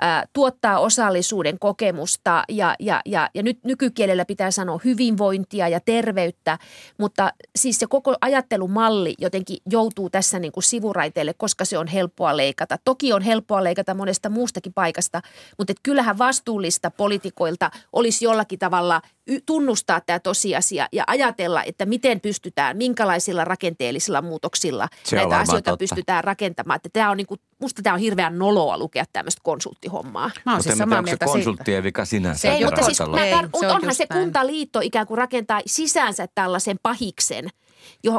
[0.00, 6.58] ää, tuottaa osallisuuden kokemusta ja, ja, ja, ja nyt nykykielellä pitää sanoa hyvinvointia ja terveyttä,
[6.98, 12.36] mutta siis se koko ajattelumalli jotenkin joutuu tässä niin kuin sivuraiteelle, koska se on helppoa
[12.36, 12.78] leikata.
[12.84, 15.22] Toki on helppoa leikata monesta muustakin paikasta,
[15.58, 19.02] mutta et kyllähän vastuullista poliitikoilta olisi jollakin tavalla
[19.46, 25.82] tunnustaa tämä tosiasia ja ajatella, että miten pystytään, minkälaisilla rakenteellisilla muutoksilla Se näitä asioita totta.
[25.82, 26.76] pystytään rakentamaan.
[26.76, 30.30] Että tämä on niin kuin, musta tämä on hirveän noloa lukea tämmöistä konsulttihommaa.
[30.46, 31.32] Mä oon siis samaa mieltä siitä.
[31.36, 32.40] konsulttien vika sinänsä.
[32.40, 34.22] Se ei, Ei, mutta siis Ei, mä tar- se on mutta onhan se näin.
[34.22, 37.48] kuntaliitto ikään kuin rakentaa sisäänsä tällaisen pahiksen,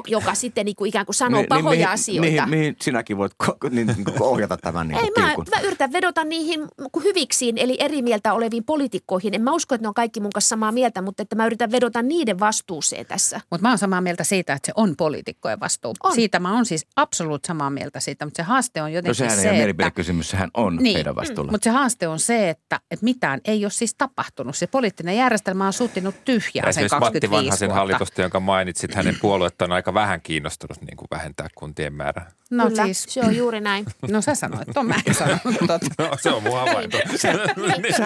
[0.08, 2.22] joka sitten niin kuin ikään kuin sanoo Niin, pahoja mihin, asioita.
[2.32, 5.46] Mihin, mihin sinäkin voit ko- niin, niin kuin ohjata tämän niin Ei, kuin mä, pilkun?
[5.56, 6.68] mä yritän vedota niihin
[7.04, 9.34] hyviksiin, eli eri mieltä oleviin poliitikkoihin.
[9.34, 11.72] En mä usko, että ne on kaikki mun kanssa samaa mieltä, mutta että mä yritän
[11.72, 13.42] vedota niiden vastuuseen tässä.
[13.52, 15.94] Mutta mä oon samaa mieltä siitä, että se on poliitikkojen vastuu.
[16.04, 16.14] On.
[16.16, 19.32] Siitä mä oon siis absoluut samaa mieltä siitä, mutta se haaste on jotenkin No sehän
[19.32, 19.58] ei se, ole että...
[19.58, 21.52] mielipidekysymys, sehän on Niin, heidän vastuulla.
[21.52, 24.56] Mutta se haaste on se, että, että mitään ei ole siis tapahtunut.
[24.58, 27.80] Se poliittinen järjestelmä on suttinut tyhjää Ja sen esimerkiksi 25 Matti Vanhasen vuotta.
[27.80, 29.18] hallitusta, jonka mainitsit, hänen
[29.58, 32.32] puoluetta on aika vähän kiinnostunut niin kuin vähentää kuntien määrää.
[32.52, 33.86] No Kyllä, siis, se on juuri näin.
[34.10, 35.80] no sä sanoit, tuon mä en sanonut tota.
[35.98, 36.98] No, se on mun havainto.
[37.16, 37.40] Sehän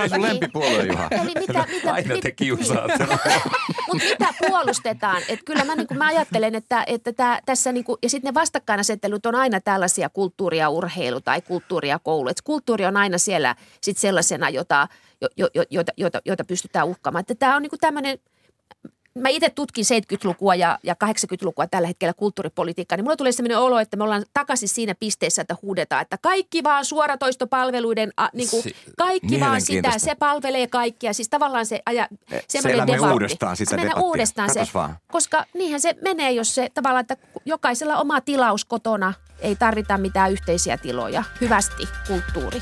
[0.04, 1.08] on sun lempipuolue, Juha.
[1.12, 2.92] Eli mitä, mitä, Aina te kiusaat.
[3.88, 5.22] Mutta mitä puolustetaan?
[5.28, 9.26] Et kyllä mä, niinku, mä ajattelen, että, että tää, tässä niinku, ja sitten ne vastakkainasettelut
[9.26, 12.30] on aina tällaisia kulttuuri ja urheilu tai kulttuuri ja koulu.
[12.30, 14.88] Et kulttuuri on aina siellä sit sellaisena, jota,
[15.22, 17.26] jo, jo, jo, jota, jota, jota pystytään uhkaamaan.
[17.40, 18.20] Tämä on niinku tämmöinen
[19.16, 23.80] mä itse tutkin 70-lukua ja, ja 80-lukua tällä hetkellä kulttuuripolitiikkaa, niin mulla tulee sellainen olo,
[23.80, 28.64] että me ollaan takaisin siinä pisteessä, että huudetaan, että kaikki vaan suoratoistopalveluiden, a, niin kuin,
[28.64, 31.14] Si- kaikki vaan sitä, se palvelee kaikkia.
[31.14, 33.14] Siis tavallaan se aja, se semmoinen elämme debatti.
[33.14, 34.98] uudestaan sitä se uudestaan se, vaan.
[35.12, 40.32] koska niinhän se menee, jos se tavallaan, että jokaisella oma tilaus kotona, ei tarvita mitään
[40.32, 41.24] yhteisiä tiloja.
[41.42, 42.62] Hyvästi kulttuuri.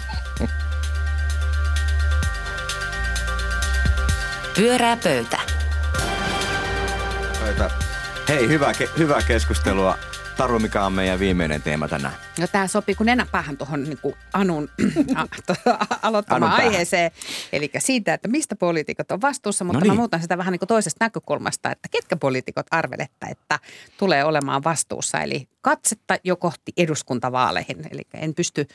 [4.55, 5.46] Pyörää pöytä.
[8.27, 9.97] Hei, hyvää, ke- hyvää keskustelua.
[10.37, 12.26] Taru, mikä on meidän viimeinen teema tänään?
[12.39, 14.69] No tämä sopii kuin nenäpäähän tuohon niin kuin Anun
[15.15, 17.11] a- to- aloittamaan Anun aiheeseen.
[17.53, 20.67] Eli siitä, että mistä poliitikot on vastuussa, mutta No mä muutan sitä vähän niin kuin
[20.67, 23.59] toisesta näkökulmasta, että ketkä poliitikot arvelette, että
[23.97, 25.21] tulee olemaan vastuussa.
[25.21, 27.77] Eli katsetta jo kohti eduskuntavaaleihin.
[27.91, 28.67] Eli en pysty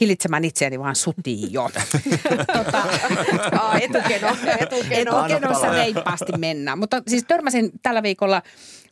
[0.00, 1.70] hillitsemään itseäni, vaan sutiin jo.
[2.56, 2.82] tota,
[3.60, 5.26] Aa, etukeno, etukeno.
[5.26, 6.78] Etukenossa reippaasti mennään.
[6.78, 8.42] Mutta siis törmäsin tällä viikolla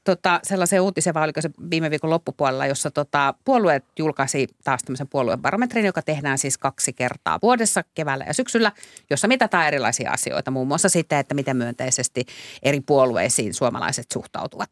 [0.04, 3.84] tota, sellaiseen uutiseen, vai oliko se viime viikon loppupuolella, jossa tota, puolueet
[4.18, 8.72] julkaisi taas tämmöisen puoluebarometrin, joka tehdään siis kaksi kertaa vuodessa, keväällä ja syksyllä,
[9.10, 12.24] jossa mitataan erilaisia asioita, muun muassa sitä, että miten myönteisesti
[12.62, 14.70] eri puolueisiin suomalaiset suhtautuvat.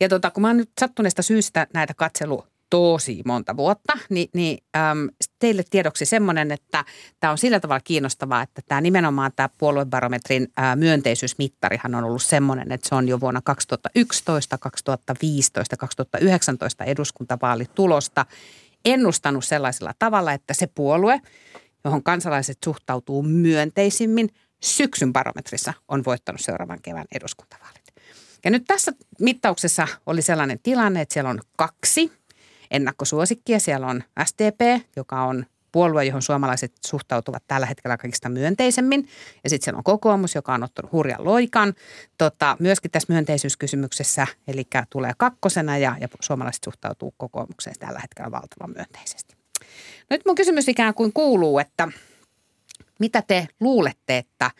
[0.00, 4.58] Ja tota, kun mä oon nyt sattuneesta syystä näitä katselu tosi monta vuotta, niin, niin
[4.76, 6.84] äm, teille tiedoksi semmoinen, että
[7.20, 12.72] tämä on sillä tavalla kiinnostavaa, että tämä nimenomaan tämä puoluebarometrin ää, myönteisyysmittarihan on ollut semmoinen,
[12.72, 18.26] että se on jo vuonna 2011, 2015, 2019 eduskuntavaalitulosta
[18.84, 21.20] ennustanut sellaisella tavalla, että se puolue,
[21.84, 24.28] johon kansalaiset suhtautuu myönteisimmin
[24.64, 27.84] syksyn barometrissa, on voittanut seuraavan kevään eduskuntavaalit.
[28.44, 32.12] Ja nyt tässä mittauksessa oli sellainen tilanne, että siellä on kaksi
[32.70, 33.60] ennakkosuosikkia.
[33.60, 39.08] Siellä on SDP, joka on puolue, johon suomalaiset suhtautuvat tällä hetkellä kaikista myönteisemmin.
[39.44, 41.74] Ja sitten siellä on kokoomus, joka on ottanut hurjan loikan
[42.18, 48.70] tota, myöskin tässä myönteisyyskysymyksessä, eli tulee kakkosena ja, ja suomalaiset suhtautuu kokoomukseen tällä hetkellä valtavan
[48.76, 49.36] myönteisesti.
[50.10, 51.88] Nyt mun kysymys ikään kuin kuuluu, että
[53.00, 54.50] mitä te luulette, että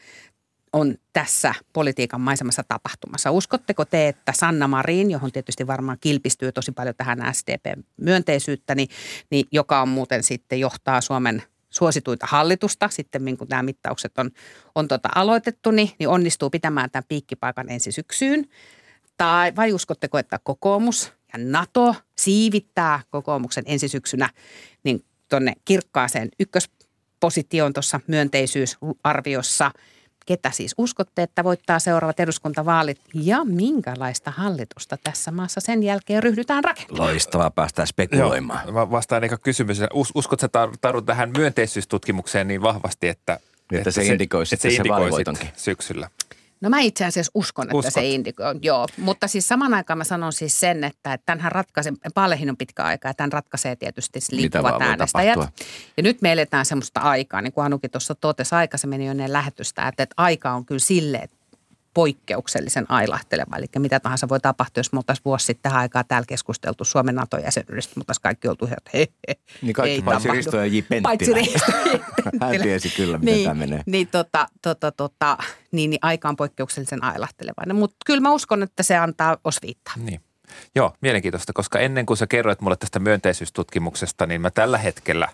[0.74, 3.30] on tässä politiikan maisemassa tapahtumassa.
[3.30, 8.88] Uskotteko te, että Sanna Marin, johon tietysti varmaan kilpistyy tosi paljon tähän SDP-myönteisyyttä, niin,
[9.30, 14.30] niin joka on muuten sitten johtaa Suomen suosituita hallitusta, sitten kun nämä mittaukset on,
[14.74, 18.44] on tota aloitettu, niin, niin onnistuu pitämään tämän piikkipaikan ensi syksyyn.
[19.16, 24.30] Tai vai uskotteko, että kokoomus ja NATO siivittää kokoomuksen ensi syksynä
[24.84, 29.70] niin tuonne kirkkaaseen ykköspositioon tuossa myönteisyysarviossa–
[30.26, 36.64] ketä siis uskotte, että voittaa seuraavat eduskuntavaalit ja minkälaista hallitusta tässä maassa sen jälkeen ryhdytään
[36.64, 37.08] rakentamaan?
[37.10, 38.74] Loistavaa päästään spekuloimaan.
[38.74, 39.78] Mä vastaan eikä kysymys.
[39.94, 43.38] Us, uskotko sä tar- Taru tähän myönteisyytutkimukseen niin vahvasti, että,
[43.72, 45.46] Että se indikoi sitten että sen indikoi vaalivoitonkin.
[45.46, 46.10] sit syksyllä?
[46.64, 47.94] No mä itse asiassa uskon, että Uskot?
[47.94, 48.86] se indikoi, joo.
[48.96, 53.08] Mutta siis saman aikaan mä sanon siis sen, että tämänhän ratkaisee, vaaleihin on pitkä aika
[53.08, 55.38] ja tämän ratkaisee tietysti liikkuvat äänestäjät.
[55.96, 59.88] Ja nyt me eletään semmoista aikaa, niin kuin Anukin tuossa totesi aikaisemmin jo ennen lähetystä,
[59.88, 61.36] että, että aika on kyllä sille, että
[61.94, 63.56] poikkeuksellisen ailahteleva.
[63.56, 67.14] Eli mitä tahansa voi tapahtua, jos me oltaisiin vuosi sitten tähän aikaan täällä keskusteltu Suomen
[67.14, 70.36] NATO-jäsenyydestä, mutta kaikki oltu ihan, että he, he, Niin kaikki ei paitsi tapahdu.
[70.36, 70.78] Risto ja J.
[70.78, 71.02] Penttilä.
[71.02, 71.72] Paitsi Risto.
[72.40, 73.82] Hän tiesi kyllä, miten niin, tämä menee.
[73.86, 75.38] Niin, tota, tota, tota,
[75.72, 77.76] niin, niin aika on poikkeuksellisen ailahtelevainen.
[77.76, 79.94] Mutta kyllä mä uskon, että se antaa osviittaa.
[79.96, 80.20] Niin.
[80.74, 85.28] Joo, mielenkiintoista, koska ennen kuin sä kerroit mulle tästä myönteisyystutkimuksesta, niin mä tällä hetkellä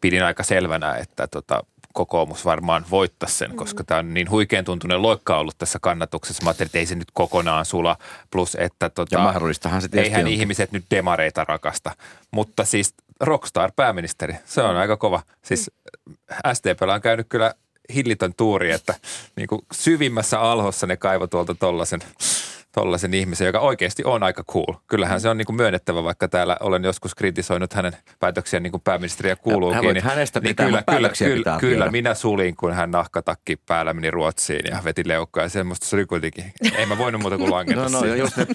[0.00, 5.02] pidin aika selvänä, että tota, kokoomus varmaan voittaisi sen, koska tämä on niin huikean tuntunen
[5.02, 6.42] loikka ollut tässä kannatuksessa.
[6.42, 7.96] Mä ajattelin, että ei se nyt kokonaan sula,
[8.30, 10.28] plus että tota, Ja mahdollistahan se eihän on.
[10.28, 11.92] ihmiset nyt demareita rakasta.
[12.30, 15.22] Mutta siis rockstar pääministeri, se on aika kova.
[15.42, 15.70] Siis
[16.52, 17.54] SDPllä on käynyt kyllä
[17.94, 18.94] hillitön tuuri, että
[19.36, 22.00] niin kuin syvimmässä alhossa ne kaivo tuolta tollasen,
[22.72, 24.74] tollasen ihmisen, joka oikeasti on aika cool.
[24.86, 28.80] Kyllähän se on niin kuin myönnettävä, vaikka täällä olen joskus kritisoinut hänen päätöksiään niin kuin
[28.80, 29.84] pääministeriä kuuluukin.
[29.84, 31.90] hän niin, hänestä niin pitää, kyllä, mutta kyllä, kyllä, pitää kyllä viedä.
[31.90, 35.42] minä sulin, kun hän nahkatakki päällä meni Ruotsiin ja veti leukkaa.
[35.44, 38.18] Ja semmoista se oli kuitenkin, ei mä voinut muuta kuin langeta No no, siihen.
[38.18, 38.46] ja just ne,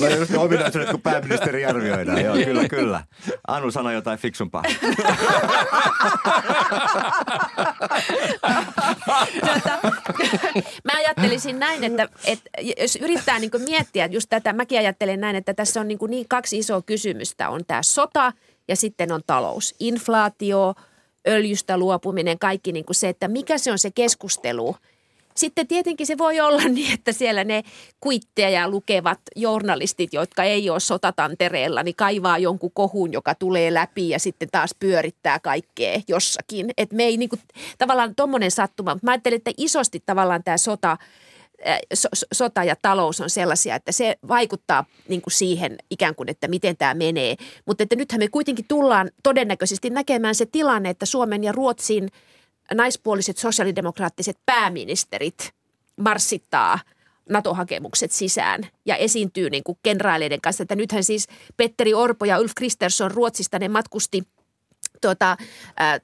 [0.00, 2.24] no, just ne ominaisuudet, kun pääministeri arvioidaan.
[2.24, 3.04] Joo, kyllä, kyllä.
[3.48, 4.62] Anu sanoi jotain fiksumpaa.
[10.84, 15.54] Mä ajattelisin näin, että, että jos yrittää niin miettiä just tätä, mäkin ajattelen näin, että
[15.54, 17.48] tässä on niin, niin kaksi isoa kysymystä.
[17.48, 18.32] On tämä sota
[18.68, 19.74] ja sitten on talous.
[19.80, 20.74] Inflaatio,
[21.28, 24.76] öljystä luopuminen, kaikki niin kuin se, että mikä se on se keskustelu.
[25.36, 27.62] Sitten tietenkin se voi olla niin, että siellä ne
[28.00, 34.18] kuitteja lukevat journalistit, jotka ei ole sotatantereella, niin kaivaa jonkun kohun, joka tulee läpi ja
[34.18, 36.70] sitten taas pyörittää kaikkea jossakin.
[36.78, 37.40] Et me ei niin kuin,
[37.78, 40.96] tavallaan tuommoinen sattuma, mutta mä ajattelen, että isosti tavallaan tämä sota,
[41.94, 46.30] so, so- sota ja talous on sellaisia, että se vaikuttaa niin kuin siihen ikään kuin,
[46.30, 47.36] että miten tämä menee.
[47.66, 52.08] Mutta että nythän me kuitenkin tullaan todennäköisesti näkemään se tilanne, että Suomen ja Ruotsin
[52.74, 55.50] naispuoliset sosiaalidemokraattiset pääministerit
[55.96, 56.78] marssittaa
[57.28, 60.62] NATO-hakemukset sisään ja esiintyy niin kuin kenraaleiden kanssa.
[60.62, 64.22] Että nythän siis Petteri Orpo ja Ulf Kristersson Ruotsista ne matkusti
[65.00, 65.36] tuota,
[65.76, 66.00] ää,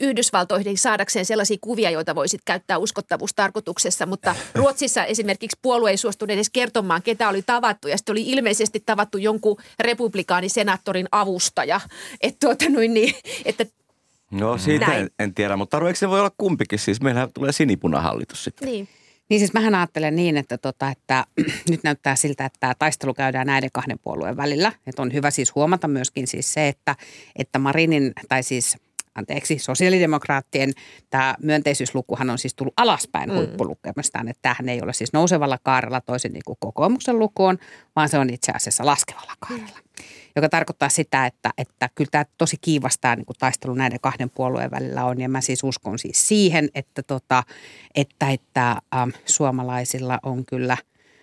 [0.00, 6.50] Yhdysvaltoihin saadakseen sellaisia kuvia, joita voisit käyttää uskottavuustarkoituksessa, mutta Ruotsissa esimerkiksi puolue ei suostunut edes
[6.50, 11.80] kertomaan, ketä oli tavattu ja sitten oli ilmeisesti tavattu jonkun republikaanisenaattorin avustaja.
[12.20, 13.66] Että tuota, noin niin, että
[14.30, 15.00] No siitä Näin.
[15.00, 16.78] en, en tiedä, mutta eikö se voi olla kumpikin?
[16.78, 18.68] Siis meillähän tulee sinipunahallitus sitten.
[18.68, 18.88] niin.
[19.30, 21.26] Niin siis mähän ajattelen niin, että, tota, että
[21.70, 24.72] nyt näyttää siltä, että tämä taistelu käydään näiden kahden puolueen välillä.
[24.86, 26.96] Että on hyvä siis huomata myöskin siis se, että,
[27.36, 28.76] että Marinin, tai siis
[29.14, 30.72] anteeksi, sosiaalidemokraattien
[31.10, 33.36] tämä myönteisyyslukuhan on siis tullut alaspäin mm.
[33.36, 34.28] huippulukemastaan.
[34.28, 37.58] Että tämähän ei ole siis nousevalla kaarella toisin niin kuin kokoomuksen luku on,
[37.96, 39.78] vaan se on itse asiassa laskevalla kaarella.
[40.36, 44.70] Joka tarkoittaa sitä, että, että kyllä tämä tosi kiivastaa niin kuin taistelu näiden kahden puolueen
[44.70, 45.20] välillä on.
[45.20, 47.42] Ja mä siis uskon siis siihen, että, tota,
[47.94, 50.76] että, että ähm, suomalaisilla on kyllä,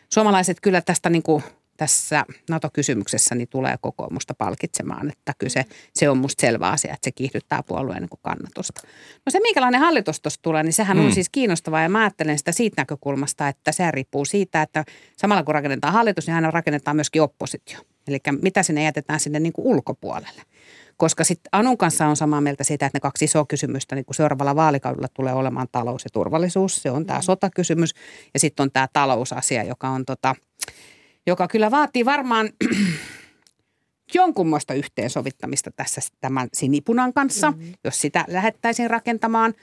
[0.09, 1.43] suomalaiset kyllä tästä niin kuin
[1.77, 7.05] tässä NATO-kysymyksessä niin tulee kokoomusta palkitsemaan, että kyllä se, se on musta selvä asia, että
[7.05, 8.81] se kiihdyttää puolueen niin kannatusta.
[9.25, 11.05] No se, minkälainen hallitus tuossa tulee, niin sehän mm.
[11.05, 14.85] on siis kiinnostavaa ja mä ajattelen sitä siitä näkökulmasta, että se riippuu siitä, että
[15.17, 17.79] samalla kun rakennetaan hallitus, niin aina rakennetaan myöskin oppositio.
[18.07, 20.41] Eli mitä sinne jätetään sinne niin kuin ulkopuolelle.
[20.97, 24.15] Koska sitten Anun kanssa on samaa mieltä siitä, että ne kaksi isoa kysymystä niin kuin
[24.15, 26.75] seuraavalla vaalikaudella tulee olemaan talous ja turvallisuus.
[26.75, 27.93] Se on tämä sotakysymys
[28.33, 30.35] ja sitten on tämä talousasia, joka on tota,
[31.27, 32.49] joka kyllä vaatii varmaan
[34.13, 37.73] jonkunmoista yhteensovittamista tässä tämän sinipunan kanssa, mm-hmm.
[37.83, 39.53] jos sitä lähettäisiin rakentamaan.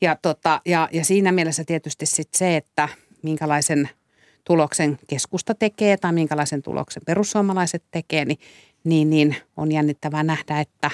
[0.00, 2.88] Ja, tota, ja, ja siinä mielessä tietysti sit se, että
[3.22, 3.88] minkälaisen
[4.44, 8.38] tuloksen keskusta tekee tai minkälaisen tuloksen perussuomalaiset tekee, niin,
[8.84, 10.90] niin, niin on jännittävää nähdä, että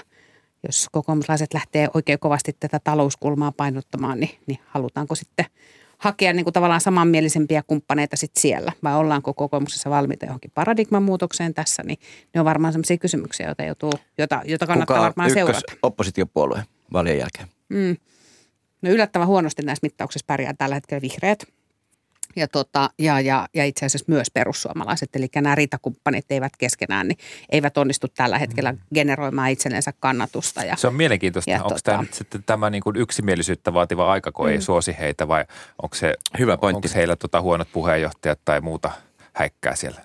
[0.66, 5.46] jos kokoomuslaiset lähtee oikein kovasti tätä talouskulmaa painottamaan, niin, niin halutaanko sitten
[6.00, 11.54] hakea niin kuin tavallaan samanmielisempiä kumppaneita sit siellä, vai ollaanko kokoomuksessa valmiita johonkin paradigman muutokseen
[11.54, 11.98] tässä, niin
[12.34, 15.60] ne on varmaan sellaisia kysymyksiä, joita, joutuu, jota, jota kannattaa Kuka varmaan seurata.
[15.82, 17.48] oppositiopuolue vaalien jälkeen?
[17.68, 17.96] Mm.
[18.82, 21.46] No yllättävän huonosti näissä mittauksissa pärjää tällä hetkellä vihreät.
[22.36, 27.18] Ja, tota, ja, ja, ja itse asiassa myös perussuomalaiset, eli nämä riitakumppanit eivät keskenään, niin
[27.48, 30.64] eivät onnistu tällä hetkellä generoimaan itsellensä kannatusta.
[30.64, 31.50] Ja, Se on mielenkiintoista.
[31.50, 34.52] Ja Onko tota- tämä nyt sitten tämä niin kuin yksimielisyyttä vaativa aika, kun mm.
[34.52, 35.44] ei suosi heitä vai
[35.82, 36.76] onko, se, Hyvä pointti.
[36.76, 38.90] onko heillä tota huonot puheenjohtajat tai muuta
[39.32, 40.00] häikkää siellä?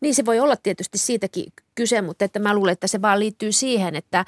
[0.00, 3.52] Niin se voi olla tietysti siitäkin kyse, mutta että mä luulen, että se vaan liittyy
[3.52, 4.24] siihen, että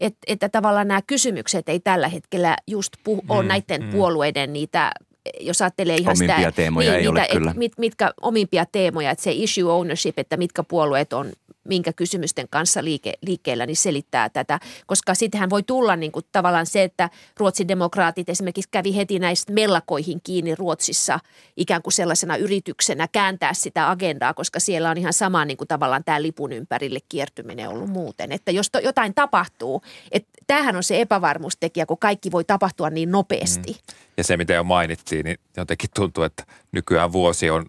[0.00, 4.92] että, että tavallaan nämä kysymykset ei tällä hetkellä just puhu, ole näiden puolueiden niitä,
[5.40, 7.54] jos ajattelee ihan Omimpia sitä, teemoja ei niitä, ole kyllä.
[7.56, 11.32] Mit, mitkä omimpia teemoja, että se issue ownership, että mitkä puolueet on
[11.64, 14.60] minkä kysymysten kanssa liike, liikkeellä, niin selittää tätä.
[14.86, 19.52] Koska sittenhän voi tulla niin kuin tavallaan se, että Ruotsin demokraatit esimerkiksi kävi heti näistä
[19.52, 21.20] mellakoihin kiinni Ruotsissa
[21.56, 26.04] ikään kuin sellaisena yrityksenä kääntää sitä agendaa, koska siellä on ihan sama niin kuin tavallaan
[26.04, 28.32] tämä lipun ympärille kiertyminen ollut muuten.
[28.32, 33.10] Että jos to, jotain tapahtuu, että tämähän on se epävarmuustekijä, kun kaikki voi tapahtua niin
[33.10, 33.72] nopeasti.
[33.72, 33.94] Mm.
[34.16, 37.66] Ja se, mitä jo mainittiin, niin jotenkin tuntuu, että nykyään vuosi on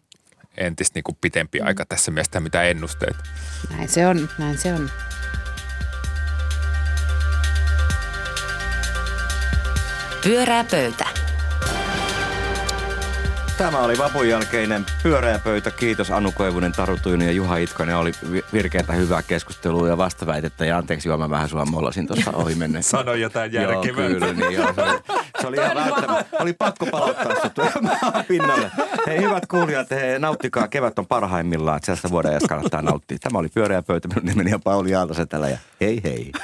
[0.57, 1.67] entistä niin kuin pitempi mm.
[1.67, 3.15] aika tässä mielessä, mitä ennusteet.
[3.69, 4.89] Näin se on, näin se on.
[10.23, 11.22] Pyörää pöytä.
[13.57, 15.71] Tämä oli vapun jälkeinen pyöreä pöytä.
[15.71, 17.97] Kiitos Anu Koivunen, Taru Tuinu ja Juha Itkonen.
[17.97, 18.11] Oli
[18.53, 20.65] virkeätä hyvää keskustelua ja vastaväitettä.
[20.65, 22.97] Ja anteeksi, joo, mä vähän sua mollasin tuossa ohi mennessä.
[22.97, 24.09] Sano jotain järkevää.
[24.09, 24.73] Joo, kyllä, niin joo.
[24.73, 24.99] Se oli,
[25.41, 26.37] se oli ihan välttämättä.
[26.39, 27.53] Oli pakko palauttaa sut
[28.27, 28.71] pinnalle.
[29.07, 30.67] Hei, hyvät kuulijat, he, nauttikaa.
[30.67, 31.79] Kevät on parhaimmillaan.
[31.93, 33.17] Että vuoden kannattaa nauttia.
[33.21, 34.07] Tämä oli pyöreä pöytä.
[34.07, 36.31] Minun nimeni on Pauli Aaltosetälä ja hei hei.